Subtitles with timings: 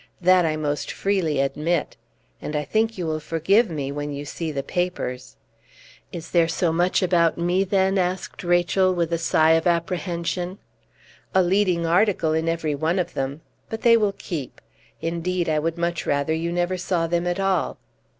[0.19, 1.95] That I most freely admit.
[2.41, 5.35] And I think you will forgive me when you see the papers!"
[6.11, 10.57] "Is there so much about me, then?" asked Rachel, with a sigh of apprehension.
[11.35, 13.41] "A leading article in every one of them.
[13.69, 14.59] But they will keep.
[15.03, 17.77] Indeed, I would much rather you never saw them at all."